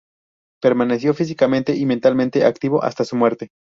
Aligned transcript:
Permaneció 0.63 1.13
físicamente 1.13 1.75
y 1.75 1.85
mentalmente 1.85 2.43
activo 2.43 2.83
hasta 2.83 3.05
su 3.05 3.15
muerte. 3.15 3.49